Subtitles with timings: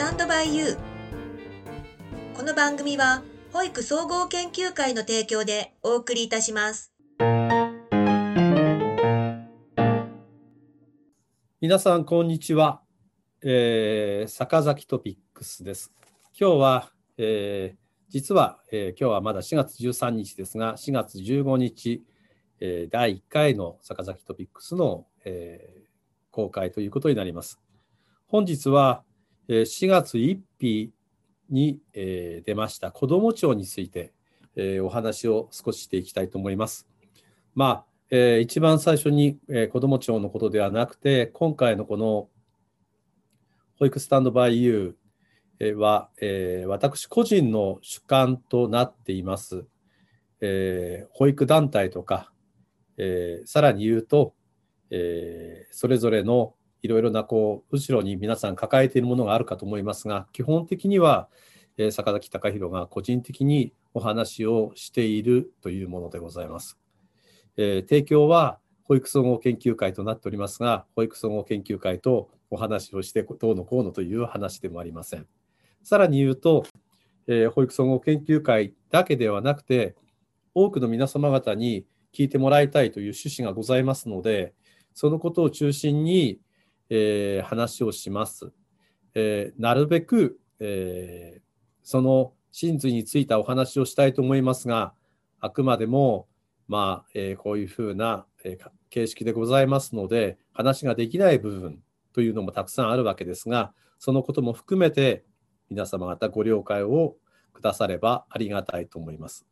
[0.00, 0.76] タンドバイユー。
[2.34, 6.94] この番組は保育総合研究会の提供でお送りいたします。
[11.60, 12.80] 皆さんこんにちは、
[13.42, 15.92] えー、坂崎トピックスです。
[16.32, 17.78] 今日は、えー、
[18.08, 22.02] 実は、えー、今日はまだ4月13日ですが4月15日、
[22.60, 25.80] えー、第1回の坂崎トピックスの、えー、
[26.30, 27.60] 公開ということになります。
[28.28, 29.02] 本日は
[29.50, 30.92] 4月1日
[31.48, 34.12] に出ました子ども庁について
[34.80, 36.88] お話を少ししていきたいと思います。
[37.56, 39.40] まあ、一番最初に
[39.72, 42.28] 子ども庁のことではなくて今回のこの
[43.80, 46.10] 保育スタンドバイユーは
[46.68, 49.66] 私個人の主観となっています。
[51.10, 52.32] 保育団体とか
[53.46, 54.32] さらに言うと
[55.72, 61.28] それぞれのいろいろなこう後ろに皆さん抱えているものがあるかと思いますが基本的には、
[61.90, 66.78] 坂崎隆弘が個人的にお話をしているというものでございます。
[67.56, 75.26] えー、提供は保育総合研究会となっておりますが保育総合研究会とお話をしてどうのこうのという話でもありません。
[75.82, 76.64] さらに言うと、
[77.26, 79.94] えー、保育総合研究会だけではなくて
[80.54, 84.52] 多くの皆様方に聞いてもらいたいという趣旨がございますので
[84.94, 86.40] そのことを中心に
[86.90, 88.52] えー、話をします。
[89.14, 91.40] えー、なるべく、えー、
[91.82, 94.92] その真髄についたお話をしたいと思いますが、
[95.40, 96.26] あくまでも、
[96.68, 98.58] まあえこういうふうな、え
[98.90, 101.82] 形式でございますので、話ができない部分
[102.12, 105.24] というのもたくさんあるわけですが、そのことも含めて
[105.68, 107.16] 皆様方ご了解を
[107.52, 109.46] くださればありがたいと思います。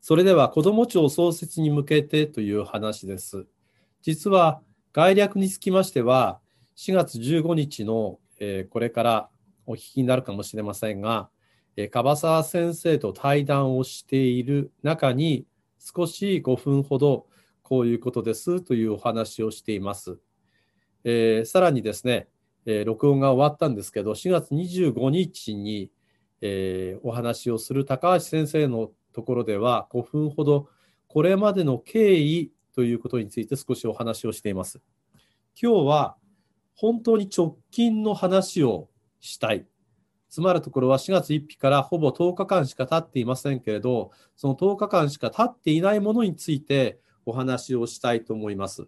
[0.00, 3.46] それでは子ども庁創設に向けてという話です。
[4.02, 4.62] 実は
[4.96, 6.40] 概略につきましては、
[6.78, 9.28] 4月15日の、えー、これから
[9.66, 11.28] お聞きになるかもしれませんが、
[11.76, 15.44] えー、樺沢先生と対談をしている中に、
[15.78, 17.26] 少し5分ほど
[17.62, 20.18] こういうことですというお話をしています。
[21.04, 22.28] えー、さらにですね、
[22.64, 25.90] え録音が終わったんですけど、4月25日に、
[26.40, 30.70] えお話をする高橋先生のところでは、5分ほど
[31.06, 34.82] これまでの経緯ということについて少しお話をしています。
[35.60, 36.16] 今日は
[36.74, 39.66] 本当に直近の話をしたい。
[40.28, 48.86] つまるところは4月1日からほぼ10日間しか経っていませんけれど、その10日間しか経っていないものについてお話をしたいと思います。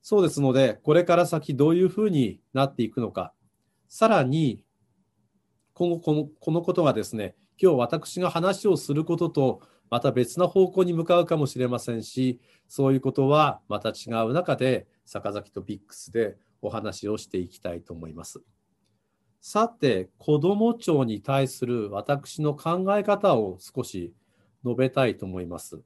[0.00, 3.34] そうですので、これから先どういうふうになっていくのか、
[3.90, 4.64] さらに
[5.74, 9.60] 今後このこのことがですね、今日私が話をすることと
[9.90, 18.40] また別な方向に向かうかもしれませんし、そういうことはまた違う中で、坂崎トピックスでお話をしていきたいと思います。
[19.40, 24.12] さて、子ども庁に対する私の考え方を少し
[24.64, 25.80] 述べたいと思います。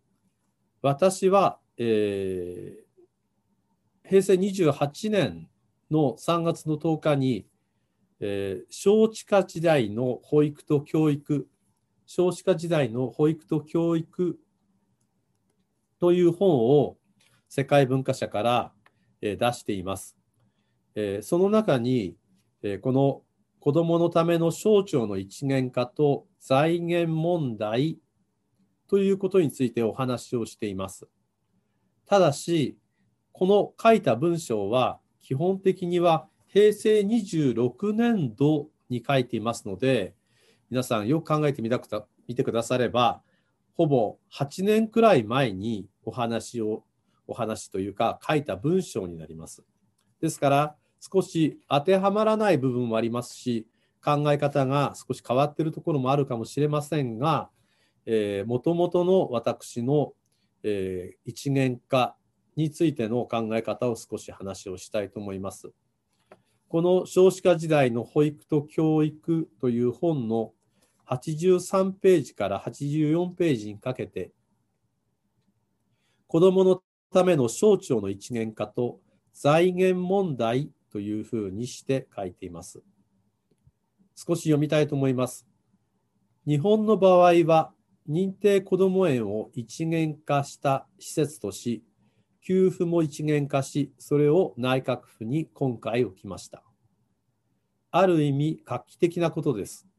[0.81, 5.49] 私は、えー、平成28年
[5.91, 7.47] の3月の10日に、
[8.21, 11.47] えー、少子化時代の保育と教育
[12.13, 14.37] 少子化時代の保育と教育
[16.01, 16.97] という本を
[17.49, 18.73] 世界文化社から
[19.21, 20.17] 出しています。
[21.23, 22.17] その中に、
[22.81, 23.23] この
[23.61, 28.01] 子どものための省庁の一元化と財源問題
[28.89, 31.07] ということについてお話をしています。
[32.07, 32.77] ただし、
[33.31, 40.17] この書いた文章は基本的には平成26年度に書いていますので、
[40.71, 43.23] 皆さんよく考えてみたくた見てくだされば、
[43.77, 46.85] ほぼ8年くらい前にお話を、
[47.27, 49.65] お話というか書いた文章になります。
[50.21, 53.67] ですから、少し当てはまらない部分もありますし、
[54.05, 57.51] 考え方が少し変わっているところもあるかもしれませんが、
[58.47, 60.13] もともとの私の、
[60.63, 62.17] えー、一元化
[62.57, 65.73] についての考え方を少し話をしたいと思います。
[66.69, 70.53] この少子化時代の保育と教育という本の
[71.11, 74.31] 83ページから84ページにかけて、
[76.29, 79.01] 子どものための省庁の一元化と
[79.33, 82.83] 財源問題というふうにして書いています。
[84.15, 85.47] 少し読みたいと思います。
[86.47, 87.73] 日本の場合は、
[88.09, 91.85] 認定こども園を一元化した施設とし、
[92.43, 96.63] 給付も一元化し、それを内閣府に今回置きました。
[97.91, 99.90] ある意味、画期的なことです。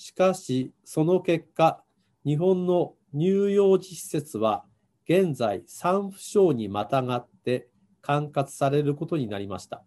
[0.00, 1.84] しかし、その結果、
[2.24, 4.64] 日本の乳幼児施設は
[5.06, 7.68] 現在3府省にまたがって
[8.00, 9.84] 管轄されることになりました。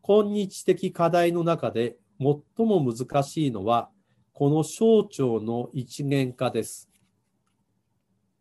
[0.00, 3.90] 今日的課題の中で最も難しいのは、
[4.32, 6.88] この省庁の一元化です。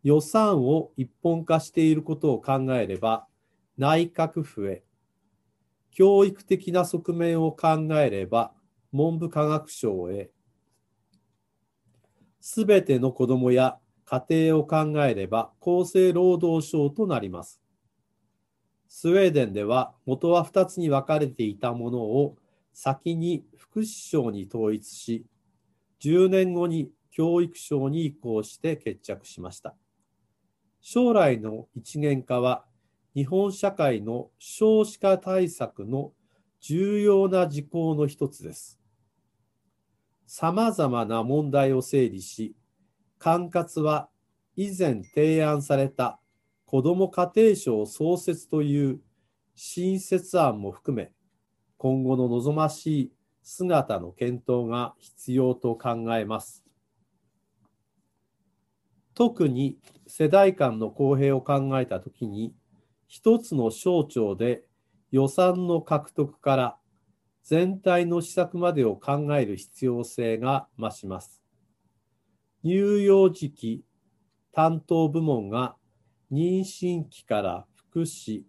[0.04, 3.28] 予算を一本化していることを考えれば、
[3.78, 4.86] 内閣府へ、
[5.92, 7.70] 教育的な側面を考
[8.00, 8.54] えれば、
[8.92, 10.32] 文部科学省へ、
[12.42, 17.62] すべての子どもや家庭を考えれば厚生労働省となります。
[18.88, 22.36] スウェーデンでは元は2つに分かれていたものを
[22.74, 25.26] 先に福祉省に統一し、
[26.02, 29.76] 10年後に教育省に移行して決着しました。
[30.82, 32.66] 将来の一元化は
[33.14, 36.14] 日本社会の少子化対策の
[36.62, 38.79] 重要な事項の一つです。
[40.32, 42.56] さまざまな問題を整理し、
[43.18, 44.10] 管轄は
[44.56, 46.20] 以前提案された
[46.66, 49.00] 子ども家庭省創設という
[49.56, 51.12] 新設案も含め、
[51.78, 53.12] 今後の望ましい
[53.42, 56.64] 姿の検討が必要と考えます。
[59.16, 62.54] 特に世代間の公平を考えたときに、
[63.08, 64.62] 一つの省庁で
[65.10, 66.79] 予算の獲得から
[67.50, 71.42] 全体の施策までを考える必要性が増します。
[72.64, 73.84] 乳幼児期
[74.52, 75.76] 担当部門が
[76.32, 78.44] 妊娠期から福祉、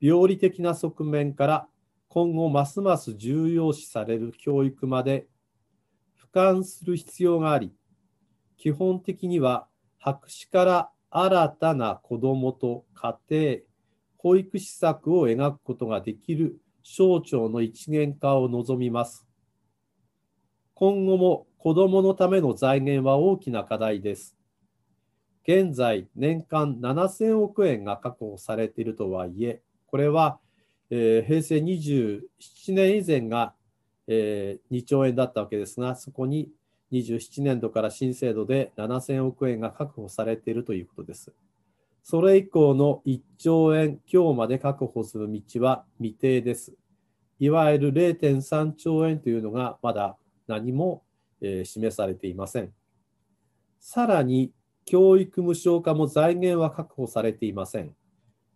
[0.00, 1.68] 病理的な側面から
[2.06, 5.26] 今後ますます重要視される教育まで
[6.32, 7.74] 俯瞰する必要があり、
[8.56, 9.66] 基本的には
[9.98, 13.56] 白紙から新たな子どもと家庭、
[14.16, 19.26] 保育施策を描くことができる省庁の一元化を望みます。
[20.72, 24.34] 今後も子どものための財源は大きな課題です。
[25.42, 30.38] 現在、年間7000億円が確保されているとはいえ、これは、
[30.88, 32.22] えー、平成27
[32.68, 33.52] 年以前が、
[34.06, 36.48] えー、2兆円だったわけですが、そこに
[36.92, 41.34] 27年度から新制度で7000億円が確保されているということです。
[42.10, 46.72] それ以降の1兆円強まで確保する道は未定です。
[47.38, 50.16] いわゆる0.3兆円というのがまだ
[50.46, 51.02] 何も、
[51.42, 52.72] 示されていません。
[53.78, 54.52] さらに、
[54.86, 57.94] 教育無償化も財源は確保されていません。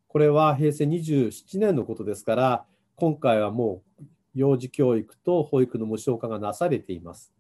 [0.08, 2.64] これは平成27年のことですから、
[2.96, 7.34] 今回はもう幼児教育と保育の無償化がなされています。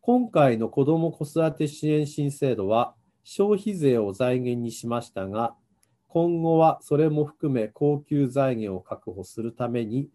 [0.00, 2.94] 今回の子ども子育て支援新制度は
[3.24, 5.54] 消費税を財源にしましたが、
[6.08, 10.08] 今後はそれも含め高級財源を確保するために、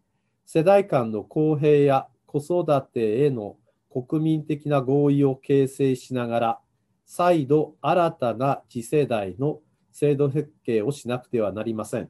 [0.45, 3.57] 世代間の公平や子育てへの
[3.89, 6.59] 国民的な合意を形成しながら、
[7.05, 9.59] 再度新たな次世代の
[9.91, 12.09] 制度設計をしなくてはなりません。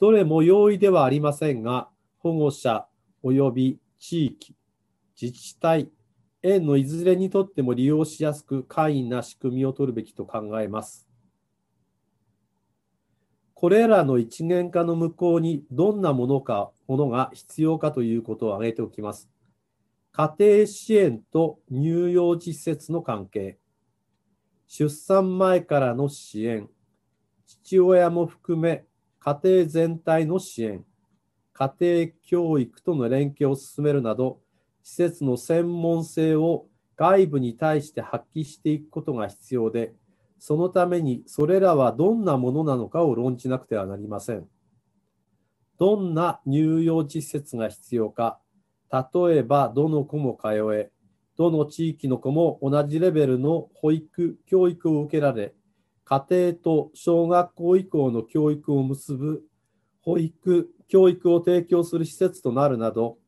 [0.00, 1.88] どれも容易ではありませんが、
[2.18, 2.86] 保護者
[3.22, 4.56] 及び地域、
[5.20, 5.90] 自治体、
[6.42, 11.06] 園のいずれにとっても利用しやすく簡易な仕組みを取るべきと考えます。
[13.54, 19.30] これらの一元化の向こうにどんなものか、ものが必要かということを挙げておきます。
[20.10, 23.58] 家庭支援と乳幼児施設の関係、
[24.66, 26.68] 出産前からの支援、
[27.46, 28.84] 父親も含め
[29.20, 30.84] 家庭全体の支援、
[31.52, 34.41] 家庭教育との連携を進めるなど、
[34.82, 39.94] 施設の専門性を外部に対して発揮していくことが必要で、
[40.38, 44.46] そのためにそれらはどんなものなのかを論じなくてはなりません。
[45.78, 48.38] どんな乳幼児施設が必要か、
[48.92, 50.90] 例えばどの子も通え、
[51.36, 55.54] どの地域の子も同じレベルの保育、教育を受けられ、
[56.04, 59.42] 家庭と小学校以降の教育を結ぶ
[60.02, 63.18] 保育、教育を提供する施設となるなど、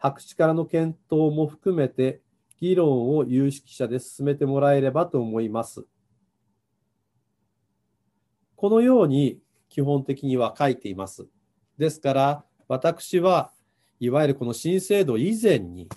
[0.00, 2.22] 白紙からの検討も含めて
[2.58, 5.84] 議論を有識者で進めてもらえればと思います。
[8.56, 9.38] このように
[9.68, 11.26] 基本的には書いています。
[11.76, 13.52] ですから、私は
[14.00, 15.88] いわゆるこの新制度以前に、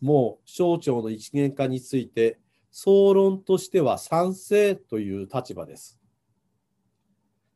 [0.00, 2.38] もう省庁の一元化について、
[2.70, 5.98] 総論としては賛成という立場です。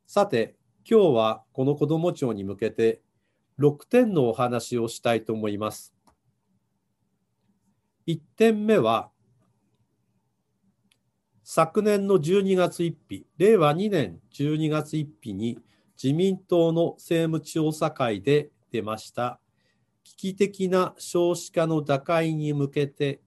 [0.05, 0.55] さて、
[0.89, 3.01] 今日はこの子ども庁に向けて
[3.57, 5.92] 6点のお話をしたいと思います。
[8.07, 9.09] 1点目は、
[11.43, 15.59] 昨年の12月1日、令和2年12月1日に
[16.01, 19.39] 自民党の政務調査会で出ました
[20.03, 23.21] 危機的な少子化の打開に向けて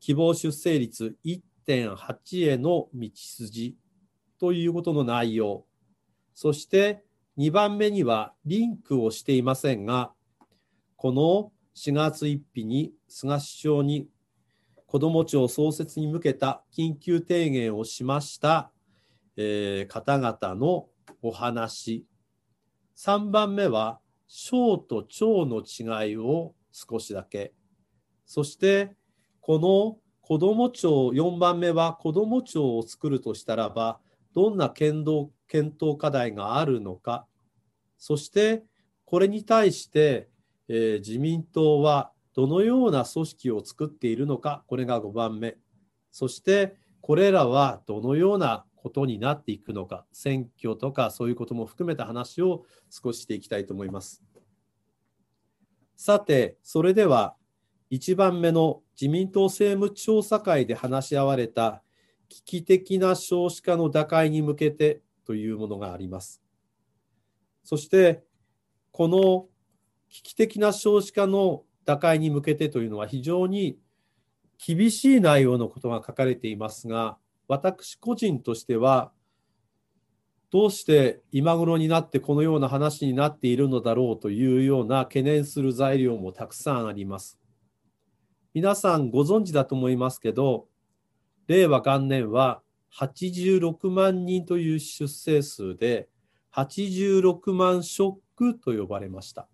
[0.00, 3.76] 希望出生率1.8への道筋
[4.38, 5.64] ということの内容
[6.34, 7.04] そして
[7.38, 10.12] 2番目にはリンクをしていませんが、
[10.96, 14.08] この4月1日に菅首相に
[14.86, 18.72] 子ども庁創設に向けた緊急提言をしました、
[19.36, 20.88] えー、方々の
[21.22, 22.06] お話。
[22.96, 27.52] 3番目は小と長の違いを少しだけ。
[28.26, 28.96] そして
[29.40, 34.00] この子ども庁4番目は子ども庁を作るとしたらば
[34.34, 37.26] どんな検討検討課題があるのか
[37.98, 38.62] そして
[39.10, 40.29] これに対して、
[40.72, 45.56] えー、自民党はどのような組織を作っているのかこれが5番目
[46.12, 54.22] そしてこれらはどのようなことになっていくのか選挙とかそういうことも含めた話を少ししていきたいと思います。
[55.96, 57.34] さてそれでは
[57.90, 61.82] 1番目の自民党政務調査会で話し合われた
[62.28, 66.40] 危機的な少子化の打開に向けてというものがあります。
[67.64, 68.22] そして
[68.92, 69.48] この
[70.10, 73.78] 危機的な少子化の打開に向けてというのは非常に
[74.64, 77.16] 厳しい内容のことが書かれていますが
[77.48, 79.12] 私個人としては
[80.50, 87.38] どうして今頃になってこのような話になっているのだろうというような懸念する材料もたくさんあります。
[88.52, 90.66] 皆さんご存知だと思いますけど、
[91.46, 92.62] 令和元年は
[92.92, 96.08] 86万人という出生数で、
[96.52, 99.46] 86万ショックと呼ばれました。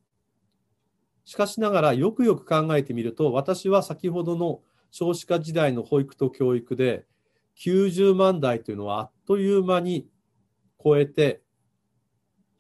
[1.27, 4.61] しかしながらよくよく考えてみると、私は先ほどの
[4.93, 7.05] 少子化時代の保育と教育で、
[7.59, 10.07] 90万台というのはあっという間に
[10.83, 11.43] 超えて、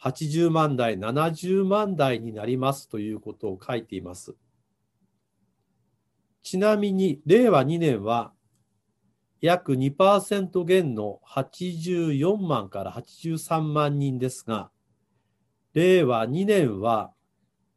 [0.02, 4.35] 80万台、70万台になりますということを書いています。
[6.42, 8.32] ちなみに、令和2年は
[9.40, 14.70] 約2%減の84万から83万人ですが、
[15.73, 17.12] 令和2年は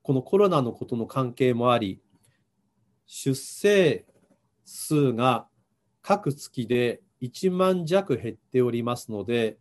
[0.01, 2.01] このコロナのことの関係もあり、
[3.05, 4.05] 出生
[4.65, 5.47] 数が
[6.01, 9.57] 各月で1万弱減っておりますので、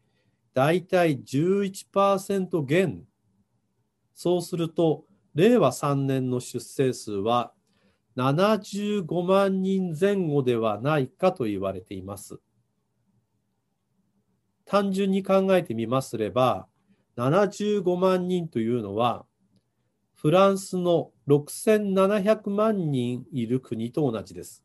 [0.55, 3.05] だいたい11%減。
[4.15, 5.05] そうすると、
[5.35, 7.53] 令和3年の出生数は
[8.17, 12.41] 75万人前後ではないかと言われています。
[14.65, 16.67] 単純に考えてみますれば、
[17.17, 19.25] 75万人というのは、
[20.21, 24.65] フランスの6700万人いる国と同じです。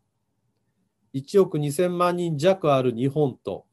[1.14, 3.68] 1億2000万人弱ある日本と、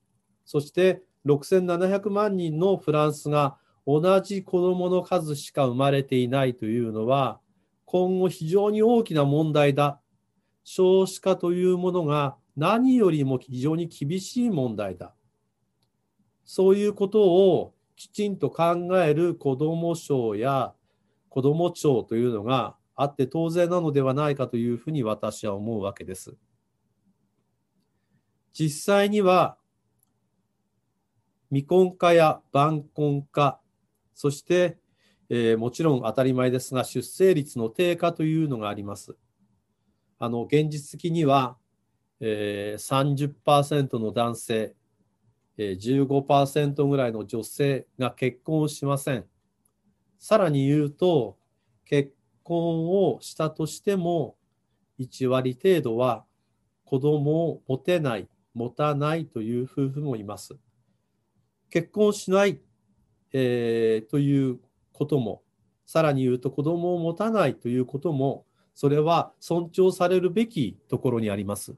[0.45, 3.57] そして6700万人のフランスが
[3.87, 7.41] 同じ子どもの数しか生まれていないというのは、
[7.87, 10.03] 今後非常に大きな問題だ。
[10.65, 15.15] 少子化というものが何よりも非常に厳しい問題だ。
[16.45, 20.75] そういうことをきちんと考える子ども省や
[21.31, 26.37] 子ども庁というのがあって当然なのではないかというふうに私は思うわけです。
[28.53, 29.57] 実際には
[31.49, 33.59] 未婚化や晩婚化、
[34.15, 34.77] そして
[35.33, 39.17] えー、もちろん当たり前ですが、出生率の低下というのがあります。
[40.19, 41.57] あの現実的には、
[42.19, 44.75] えー、30%の男性、
[45.57, 49.25] えー、15%ぐらいの女性が結婚をしません。
[50.21, 51.39] さらに言うと、
[51.87, 52.13] 結
[52.45, 54.37] 婚をしたとしても、
[55.01, 56.27] 1割程度は
[56.85, 60.57] 子供を持てない、持たないという夫婦もいます。
[61.71, 62.61] 結婚しない、
[63.33, 64.61] えー、という
[64.93, 65.43] ことも、
[65.87, 71.77] さらに言うと子供を持たないということも、それは尊重されるべきところにあります。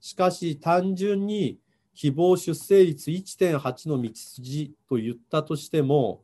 [0.00, 1.58] しかし単純に
[1.94, 6.22] 希望出生率1.8の道筋と言ったとしても、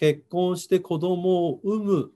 [0.00, 2.10] 結婚して子供を産む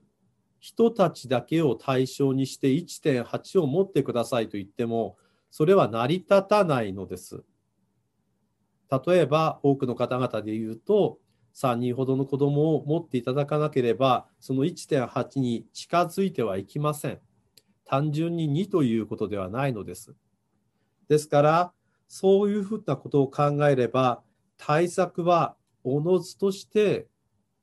[0.59, 5.17] 人たちだけを対象にして1.8を持ってくださいと言っても、
[5.51, 7.43] それは成り立たないのです。
[8.89, 11.19] 例えば多くの方々で言うと、
[11.53, 17.19] 3人ほどの子供を持っていただかなければ、その1.8に近づいてはいきません。
[17.85, 20.15] 単純に2ということではないのです。
[21.07, 21.71] ですから、
[22.07, 24.23] そういうふうなことを考えれば、
[24.57, 27.05] 対策はおのずとして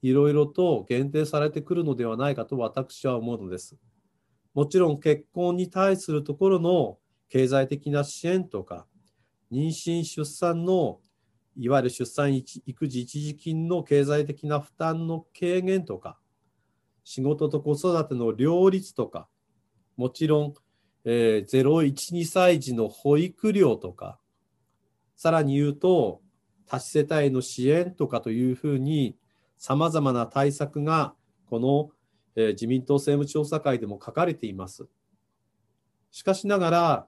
[0.02, 3.76] いろいろと限定されてくるのではないかと私は思うのです。
[4.52, 8.86] もちろん結婚に対するところの経済的な支援とか、
[9.50, 11.00] 妊娠・出産の
[11.56, 16.18] いわゆる出産育児一時金の経済的な負担の軽減とか、
[17.04, 19.28] 仕事と子育ての両立とか、
[19.96, 20.54] もちろん、
[21.04, 24.18] えー、0、1、2歳児の保育料とか、
[25.16, 26.22] さらに言うと、
[26.66, 29.16] 多子世帯の支援とかというふうに、
[29.62, 31.14] さまざまな対策が
[31.48, 31.90] この、
[32.34, 34.88] え、自民党政務調査会でも書かれています。
[36.10, 37.06] しかしながら、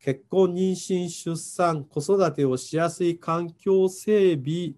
[0.00, 4.72] 結婚、妊娠、出産、子育てをしやすい環境整備、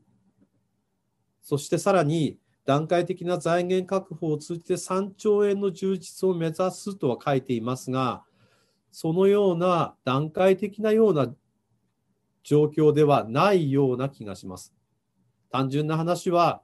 [1.41, 8.23] そしてさらに段階的な財源確保を通じて3兆円の充実を目指すとは書いていますが、
[8.93, 11.35] そのような段階的なような
[12.43, 14.76] 状況ではないような気がします。
[15.51, 16.63] 単純な話は、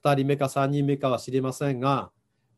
[0.00, 2.10] 2人目か3人目かは知りませんが、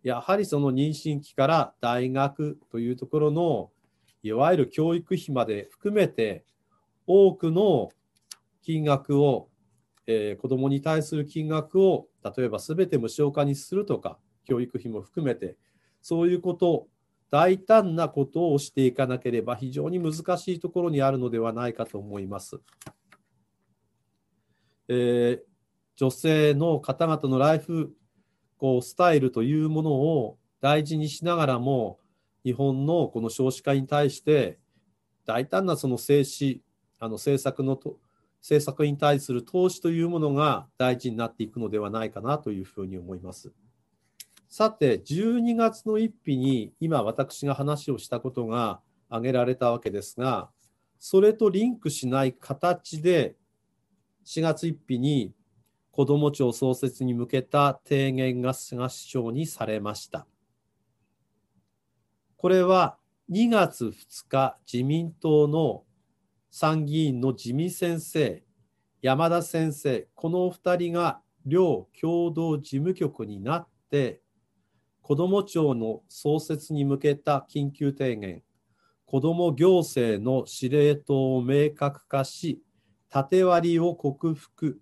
[0.03, 3.71] やはりその妊娠期から大学というところの
[4.23, 6.45] いわゆる教育費まで含めて
[7.09, 7.91] 多くの
[8.63, 9.49] 金額を、
[10.07, 15.57] えー、子どもに対する金額を例えば全て無償化にするとか教育費も含めて
[16.03, 16.87] そういうこと
[17.31, 22.61] 大胆なことをしていかなければ非常に難しいところにあるのではないかと思います。
[24.89, 25.41] えー、
[25.97, 27.95] 女性の方々のライフ
[28.59, 31.99] こうスタイルというものを大事にしながらも
[32.45, 34.59] 日本のこの少子化に対して
[35.25, 36.63] 大胆なその政治
[36.99, 37.99] あの政策のと
[38.41, 43.53] 政策に対する投資というものが大事になっていくのではないかなというふうに思います。
[44.49, 50.49] さて、12月の1日に今私が話をしたことが挙げられたわけですが、
[51.01, 53.35] それとリンクしない形で
[54.27, 55.33] 4月1日に
[55.93, 60.27] 子ども庁創設に向けた提言が菅首相にされました。
[62.37, 62.99] これは
[63.31, 65.85] 2月2日、自民党の
[66.51, 68.43] 参議院の自見先生、
[69.01, 74.21] 山田先生、このお二人が両共同事務局になって、
[75.03, 78.43] 子ども庁の創設に向けた緊急提言、
[79.05, 82.61] 子ども行政の司令塔を明確化し、
[83.09, 84.81] 縦割りを克服、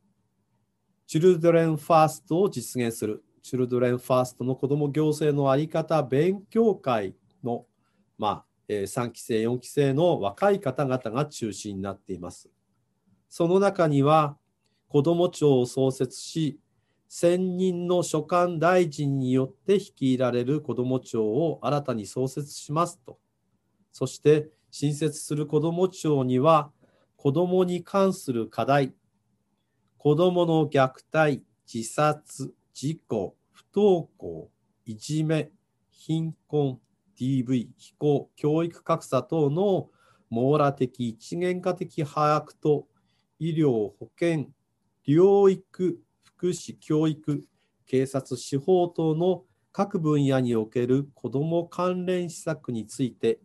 [1.07, 3.25] チルドレンファーストを実現する。
[3.43, 7.67] チルドレンファーストの子ども行政の在り方勉強会の、
[8.17, 12.49] まあえ、3期生、4期生の若い方々が中心になっています。
[13.29, 14.39] その中には、
[14.89, 16.59] 子ども庁を創設し、
[17.09, 23.19] 専任の所管大臣によって率いられる子ども庁を新たに創設しますと。
[23.93, 26.73] そして、新設する子ども庁には、
[27.25, 28.93] 子どもに関する課題、
[29.97, 34.51] 子どもの虐待、自殺、事故、不登校、
[34.85, 35.51] いじめ、
[35.91, 36.79] 貧困、
[37.19, 39.89] DV、非行、教育格差等の
[40.29, 42.89] 網羅的一元化的把握と
[43.39, 44.51] 医療、保健、
[45.09, 47.43] 療育、福祉、教育、
[47.87, 53.39] 警察、司法等の各分野における子ども関連施策について、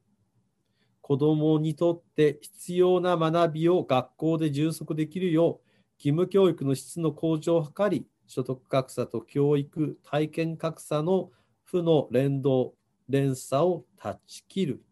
[1.01, 11.31] 子どもにとって必要な学びを学校で充足できるよう、義務教育の質の向上を図り、所得格差と教育、体験格差の
[11.63, 12.73] 負の連動、
[13.09, 14.83] 連鎖を断ち切る。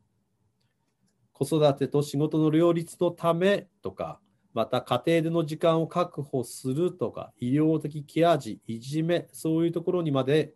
[1.31, 4.19] 子育てと仕事の両立のためとか、
[4.53, 10.53] また家庭での時間を確保するとか、医療的ケア児、いじめ、そういうところにまで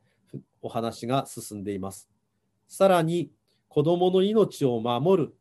[0.62, 2.08] お話が進んでいます。
[2.68, 3.32] さらに、
[3.68, 5.36] 子どもの命を守る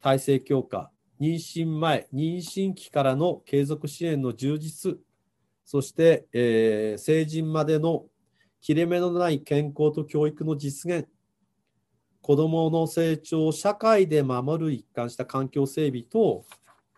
[0.00, 4.98] 体制強化、妊娠前、妊娠期からの継続支援の充実、
[5.70, 8.06] そして、えー、成人までの
[8.60, 11.06] 切れ目のない健康と教育の実現、
[12.20, 16.44] 子どもの成長を社会で守る一貫した環境整備と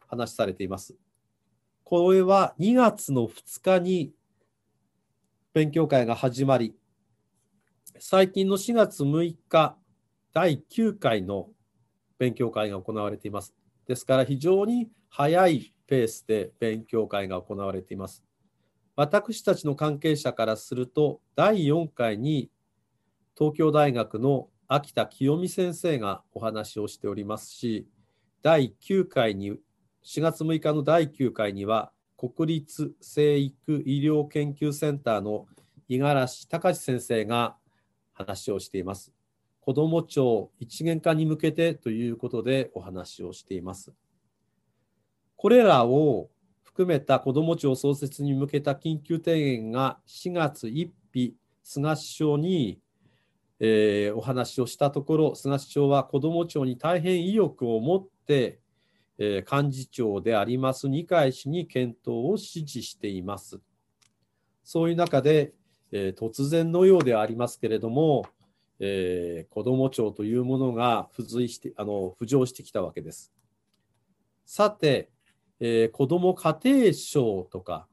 [0.06, 0.96] 話されています。
[1.84, 4.14] これは2月の2日に
[5.52, 6.74] 勉強会が始まり、
[7.98, 9.76] 最近の4月6日、
[10.32, 11.50] 第9回の
[12.18, 13.54] 勉強会が行われています。
[13.86, 18.24] ですから非常に早いペースで勉強会が行われています。
[18.94, 22.50] 私たちの関係者からすると、第4回に
[23.36, 27.88] 東京大学の秋田清美先生がお話をしておりますし、
[28.42, 29.52] 第9回に、
[30.04, 35.46] 4月6日の第9回には、国立生育医療研究センターの
[35.88, 37.56] 五十嵐隆先生が
[38.12, 39.12] 話をしています。
[39.60, 43.92] 子ども庁一元化に向けてということでお話をしています。
[45.36, 46.30] これらを
[46.72, 52.80] 含めた子ども庁創設に向けた緊急提言が4月1日、菅首相に、
[53.60, 58.58] えー、お話をしたところ、菅首相は子ども庁に大変意欲を持って、
[59.18, 63.60] えー、幹事長であります二階氏に検討を指示しています。
[64.64, 65.52] そういう中で、
[65.92, 68.24] えー、突然のようではありますけれども、
[68.80, 73.30] えー、子ども庁というものが付随してあの浮上してきたわけです。
[74.46, 75.10] さて、
[75.64, 77.86] えー、子ども家庭省とか、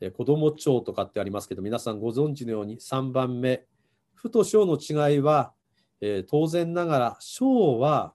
[0.00, 3.66] えー、子ども庁とかってありますけど、皆さんご存知のように3番目、
[4.14, 5.52] 府と省の違いは、
[6.00, 8.14] えー、当然ながら省は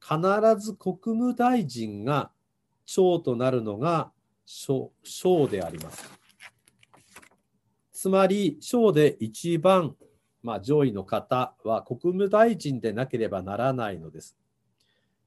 [0.00, 0.16] 必
[0.58, 2.32] ず国務大臣が
[2.84, 4.10] 長となるのが
[4.44, 4.90] 省
[5.48, 6.10] であります。
[7.92, 9.94] つまり、省で一番
[10.42, 14.36] まあ、上位の方は国務大臣でなければならないのです。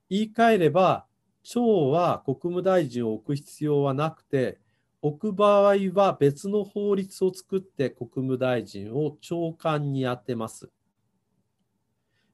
[0.10, 1.06] 言い換えれば、
[1.46, 4.58] 長は国務大臣を置く必要はなくて、
[5.02, 10.72] 置く場合は別の法律を作って国務大臣を長官に充てます。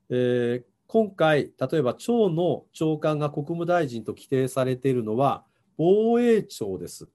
[0.10, 5.44] えー、今回、例えば長の長官が国務大臣と規定されているのは
[5.78, 7.10] 防衛庁です。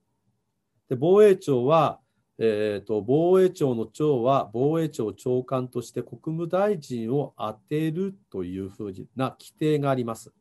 [0.89, 1.99] で防衛庁は
[2.39, 10.31] えーと、防衛庁の長は防衛庁長官として国務大臣を充てるというふうな規定があります。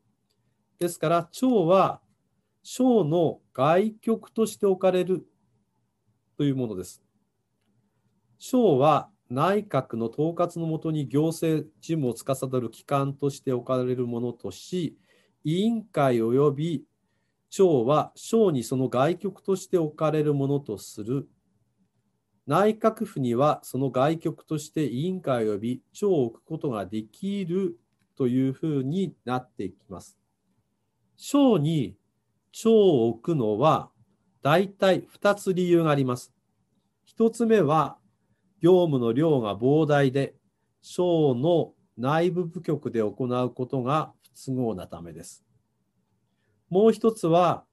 [0.79, 2.01] ですから、長は
[2.63, 5.27] 省の外局として置かれる
[6.37, 7.03] というものです。
[8.39, 14.97] 省は内閣の統括のもとに行政事務を司る機関として置かれるものとし、
[15.45, 16.85] 委員会及び
[17.51, 21.29] 長は省にその外局として置かれるものとする
[22.47, 27.79] 内閣府にはその外局として委員会及び長を置くことができる
[28.17, 30.17] というふうになっていきます。
[31.17, 31.97] 省に
[32.53, 33.91] 長を置くのは
[34.43, 36.33] 大体2つ理由があります。
[37.19, 37.99] 1つ目は
[38.61, 40.35] 業務の量が膨大で
[40.83, 45.45] 省の内部部局で行うことが不都合なためです。
[46.69, 47.65] もう一つは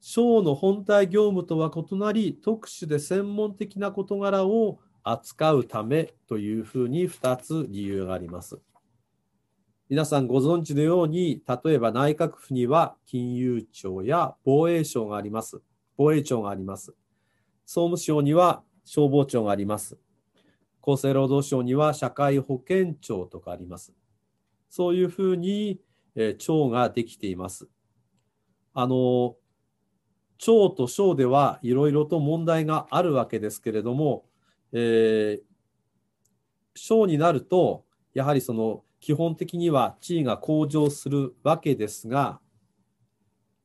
[0.00, 8.60] 省の本体業務とは異なり、特殊で専門的な事柄を扱うためというふうに2つ理由があります。
[9.88, 15.62] 皆さんご存知のように、例えば内閣府には金融庁や防衛省があります。
[15.96, 16.92] 防衛庁があります。
[17.66, 19.96] 総務省には消防庁があります。
[20.82, 23.92] 厚生労働省には社会保険庁とかあります。
[24.70, 25.80] そういうふうに、
[26.16, 27.68] えー、庁ができています。
[28.74, 29.36] あの、
[30.38, 34.24] 町と省ではいろいろと問題があるわけですけれども、
[34.72, 35.42] えー、
[36.74, 42.40] 省になると、やはりその基本的には地位が向上するわけですが、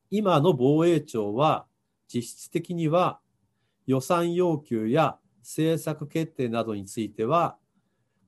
[0.08, 1.66] 今の防衛庁は
[2.06, 3.18] 実質的には
[3.88, 7.56] 予算要求や政策決定などについては、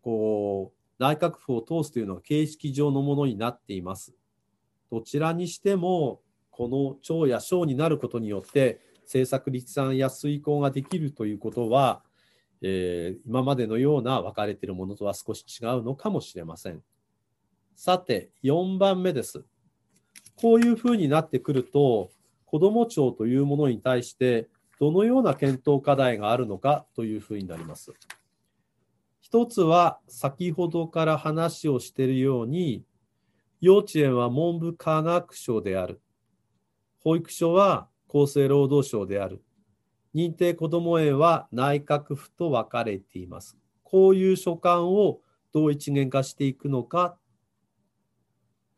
[0.02, 4.12] こう、内閣府を通すというのが形式上のものになっています。
[4.90, 12.02] どちらにしても、この長や省になることによって政策立案や遂行ができるということは、
[12.60, 16.82] えー、今までのような分かれているものとは少し違うのかもしれません。
[17.76, 19.44] さて、4番目です。
[20.36, 22.10] こういうふうになってくると、
[22.44, 24.48] 子ども庁というものに対して、
[24.80, 27.92] どのような検討課題があるのかというふうになります。
[29.20, 32.84] 一つは、先ほどから話をしているように、
[33.60, 36.00] 幼稚園は文部科学省である。
[37.00, 39.42] 保育所は厚生労働省である。
[40.14, 43.56] 認定こども園は内閣府と分かれています。
[43.82, 45.20] こういう所管を
[45.52, 47.16] どう一元化していくのか。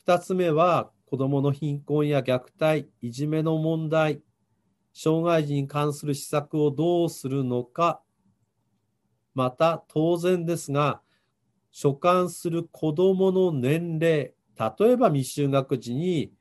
[0.07, 4.23] 2つ目は子どもの貧困や虐待、いじめの問題、
[4.95, 8.01] 障害児に関する施策をどうするのか。
[9.35, 11.01] また当然ですが、
[11.73, 14.33] 所管する子どもの年齢、
[14.79, 16.33] 例えば未就学児に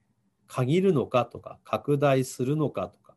[0.46, 3.16] 限るのかとか、拡大するのかとか、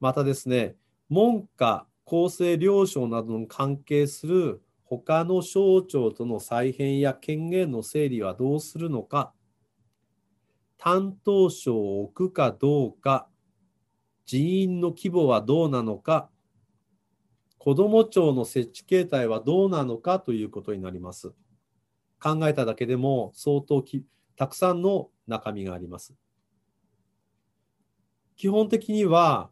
[0.00, 0.74] またですね、
[1.08, 9.32] 文科、厚生両省などに関係する他の省庁との再編や権限の整理はどうするのか、
[10.78, 13.28] 担当省を置くかどうか、
[14.26, 16.30] 人員の規模はどうなのか、
[17.58, 21.34] 子ども庁の設置形態はどうなのかということになります。
[22.22, 24.04] 考えただけでも相当き
[24.36, 26.14] たくさんの中身があります。
[28.36, 29.50] 基本的には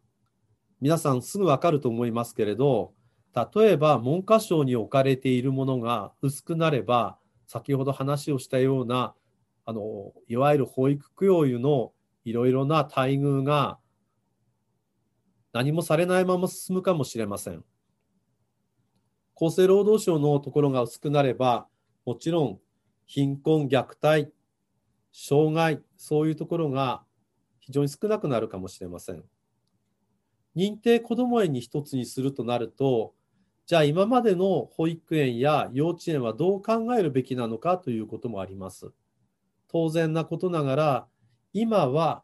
[0.80, 2.94] 皆さんすぐわかると思いますけれど、
[3.34, 9.14] 例えば文科省に置かれているものが薄くなれば、先ほど話をしたような、
[9.64, 11.92] あのいわゆる保育教諭の
[12.24, 13.78] いろいろな待遇が
[15.52, 17.64] 何もされないまま進むかもしれません。
[19.36, 21.66] 厚生労働省のところが薄くなれば、
[22.04, 22.60] もちろん
[23.06, 24.32] 貧困、虐待、
[25.12, 27.02] 障害、そういうところが
[27.58, 29.24] 非常に少なくなるかもしれません。
[30.56, 33.14] 認定こども園に一つにするとなると、
[33.66, 38.92] じゃあ今までの保育園や幼稚園はどう考えるべきなのかということもあります。
[39.68, 41.06] 当然なことながら、
[41.52, 42.22] 今は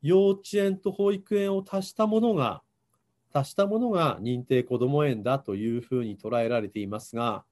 [0.00, 2.62] 幼稚園と保育園を足したものが、
[3.32, 7.44] 足したものが認定こども園だというふうに捉えられていますが、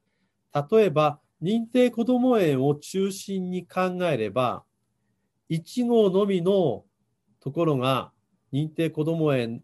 [0.71, 4.65] 例えば認定こども園を中心に考えれば、
[5.51, 6.85] 1号のみの
[7.41, 8.13] ところが
[8.53, 9.63] 認定こども園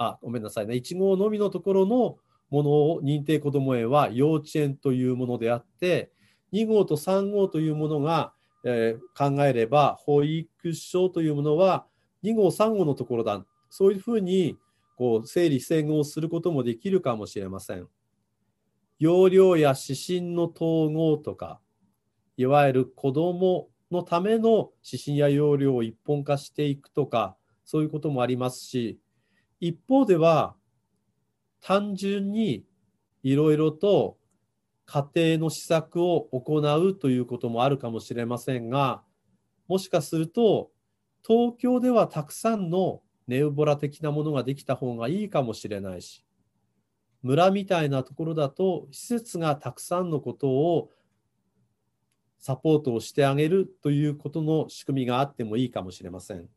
[0.00, 2.16] あ、ごめんなさいね、1号のみのところの
[2.50, 6.10] ものを認定こども園は幼稚園というものであって、
[6.52, 8.32] 2号と3号というものが、
[8.64, 11.86] えー、考えれば、保育所というものは
[12.24, 13.44] 2号、3号のところだ。
[13.70, 14.58] そういうふうに
[14.96, 17.88] こう整理整合することもできるかもしれません。
[18.98, 21.60] 容量や指針の統合とか、
[22.36, 28.98] いわゆる子どものための指針や要領を一本化していくとか、そういうこともありますし、
[29.60, 30.54] 一方では、
[31.60, 32.64] 単純に
[33.22, 34.16] いろいろと
[34.86, 39.02] 家庭の施策を行うということもあるかもしれませんが、
[39.68, 40.72] もしかすると、
[41.24, 46.24] 東京ではたくさんのネウボラ的なものができた方がいいかもしれないし、
[47.22, 50.90] 村みたいなところだと、施設がたくさんのことを
[52.38, 56.48] サポートをしてあげるということの仕組みがあってもいいかもしれません。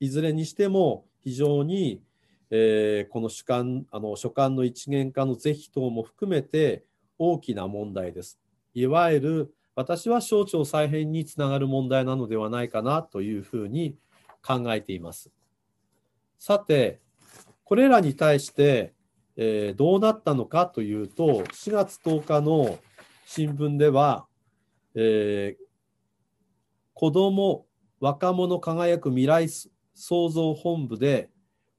[0.00, 2.00] いずれにしても非常に
[2.50, 6.84] えー、この主観あの所管の一元化の是非等も含めて
[7.18, 8.38] 大きな問題です。
[8.74, 13.96] いわゆる私は省庁再編につながる問題なのではないかなというふうに
[14.42, 15.30] 考えています。
[16.38, 17.00] さて、
[17.64, 18.92] これらに対して、
[19.36, 22.78] えー、どうなったのかというと、4月10日の
[23.26, 24.26] 新聞では、
[24.94, 25.64] えー、
[26.92, 27.66] 子ども、
[28.00, 29.48] 若者輝く未来
[29.94, 31.30] 創造本部で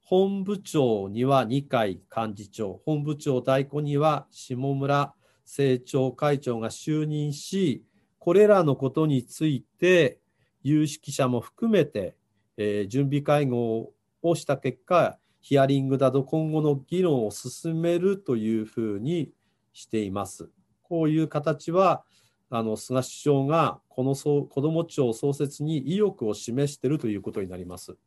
[0.07, 5.15] 本部長には二階幹事長、本部長代行には下村
[5.45, 7.83] 政調会長が就任し、
[8.19, 10.19] これらのことについて、
[10.61, 12.15] 有識者も含めて、
[12.55, 13.91] えー、準備会合
[14.21, 19.31] をした結果、ヒアリングなど今後の議論を進めるというふうに
[19.73, 20.49] しています。
[20.83, 22.03] こういう形は、
[22.51, 27.97] あの菅首相がこの子ども庁創設に意欲を示しているということになります。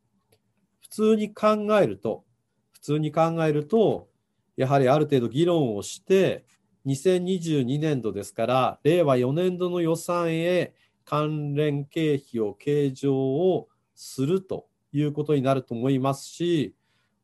[0.89, 2.25] 普通に考えると、
[2.71, 4.09] 普通に考えると、
[4.57, 6.45] やはりある程度議論をして、
[6.85, 10.73] 2022年度ですから、令和4年度の予算へ
[11.05, 16.73] 関連経費を計上をするということになると思いますし、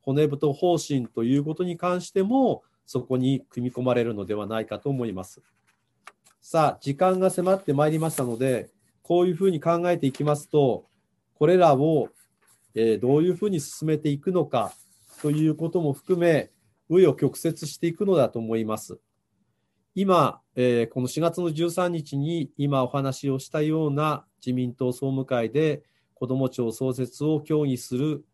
[0.02, 5.42] 骨太方針ということに関しても、そこに組み込まれるのではないかと思います。
[6.40, 8.70] さあ、時間が迫ってまいりましたので、
[9.02, 10.86] こういうふうに考えていきますと、
[11.34, 12.10] これらを
[12.76, 14.74] えどういうふうに進めていくのか
[15.22, 16.52] ということも含め、
[16.90, 19.00] 紆余曲折していくのだと思います。
[19.96, 25.84] 今、えこの4月の13日に今お話をしたような自民党総務会で
[26.14, 28.26] 子ども庁創設を協議する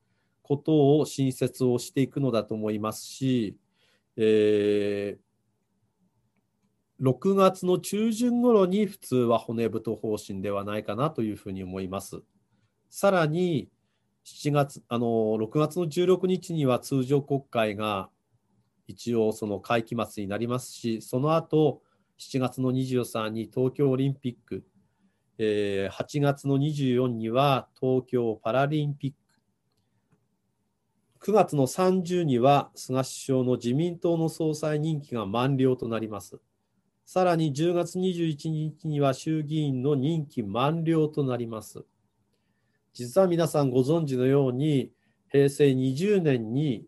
[0.41, 3.55] ことを新設をしていくのだと思いますし、
[4.17, 5.17] え、
[7.01, 12.21] 6月の中旬頃に普通は骨太方針ではないかなというふうに思います。
[12.89, 13.69] さらに、
[14.25, 18.09] 7月、あの、6月の16日には通常国会が
[18.87, 21.81] 一応その会期末になりますし、その後、
[22.19, 24.63] 7月の23に東京オリンピック、
[25.39, 29.21] えー、8月の24には東京パラリンピック、
[31.31, 36.39] 9月の30には菅首相の自民党の総裁任期が満了となります。
[37.05, 41.85] さらに10月21日には衆議院の任期満了となります。
[42.93, 44.91] 実は皆さんご存知のように、
[45.31, 46.85] 平成20年に、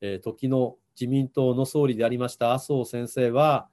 [0.00, 3.68] えー、時の自民党の総理でありました麻生先生は、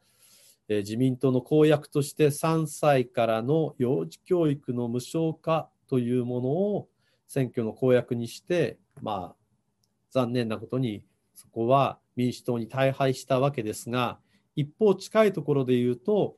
[0.67, 6.87] えー、自民党の公約として3歳からの幼児教育の無償化というものを
[7.27, 9.35] 選挙の公約にして、まあ、
[10.11, 14.19] 残念なことにそこは民主党に大敗したわけですが、
[14.55, 16.35] 一方近いところで言うと、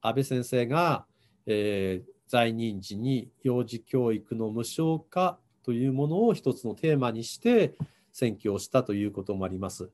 [0.00, 1.04] 安倍先生が、
[1.46, 7.74] えー、在任時に幼児教育の無償化というものを一つのテーマにして
[8.12, 9.90] 選挙をしたということもあります。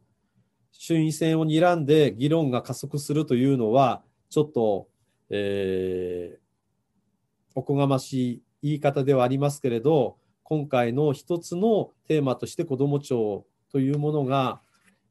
[0.73, 4.89] 衆院選を睨んで議論が加速するというのは、ちょっと、
[5.31, 6.39] えー、
[7.55, 14.61] おこがましい言い方ではありますけれど、今回の一つのテーマとして子ども庁というものが、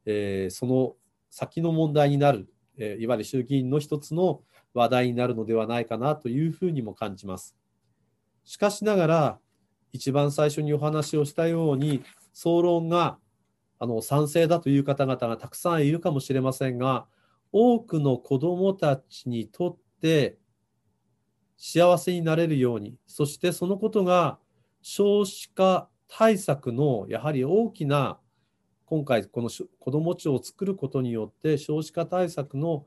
[0.06, 0.94] えー、その
[1.30, 4.42] 先の問題になる、えー、いわゆる衆議院の一つの
[4.74, 7.56] 話題になるのではないかなというふうにも感じます。
[8.44, 9.38] しかしながら、
[9.92, 13.16] 一番最初にお話をしたように、総論が
[13.78, 17.06] あの賛成だという方々がたくさんいるかもしれませんが、
[17.52, 20.36] 多くの子どもたちにとって
[21.56, 24.38] 幸せになれるように、そしてそのことが
[24.82, 28.18] 少子化対策のやはり大きな
[28.86, 32.86] 今回この子ども庁を作ることによって少子化対策の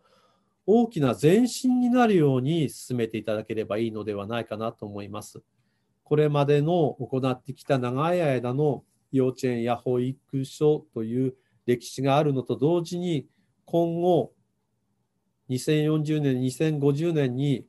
[0.70, 5.42] 大きな前進になるように進めていただければいいのではないかなと思います。
[6.04, 13.28] これまでの行ってきた長い間の幼稚園や保育所という歴史があるのと同時に
[13.66, 14.34] 今後
[15.50, 17.66] 2040年2050年に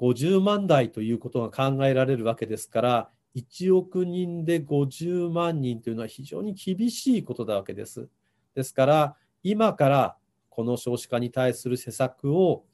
[0.00, 8.08] 50万台ということが考えられるわけですから1億人で50万人というのは非常に厳しいことなわけです。
[8.56, 10.16] ですから今から
[10.50, 12.64] この少子化に対する施策を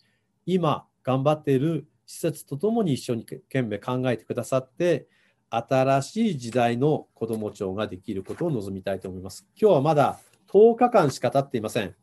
[0.45, 5.07] 今頑張っている施設とともに一緒に懸命考えてくださって
[5.51, 9.47] 新しい時代の子ども庁ができることを望みたいと思います。
[9.61, 11.95] 今日はまだ10日間しか経っていません。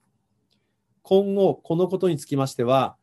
[1.02, 2.96] 今後、このことにつきましては、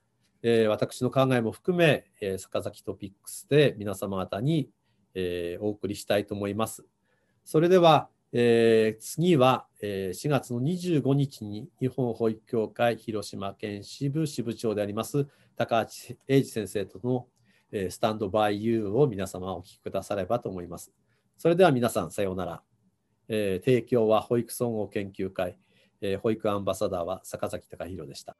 [0.43, 4.71] えー、私の考えも含め、えー、坂崎トピックスで皆様方に、
[5.15, 6.87] えー、お送りしたいと思います。
[7.45, 17.27] それでは、えー、次は、えー、4月の25日に日本保育協会広島県支部支部長であります高橋英二先生との、
[17.73, 20.93] えー、スタンドバイユーを皆様お聞きくださればと思います。
[21.37, 22.63] それでは皆さんさようなら。
[23.33, 25.57] えー、提供は保育総合研究会、
[26.01, 28.37] えー、保育アンバサダーは坂崎隆弘でした。